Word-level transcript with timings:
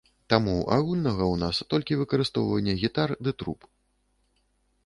Таму 0.33 0.53
агульнага 0.77 1.23
ў 1.25 1.35
нас 1.43 1.55
толькі 1.73 1.97
выкарыстоўванне 2.01 2.73
гітар 2.85 3.09
ды 3.27 3.31
труб. 3.43 3.69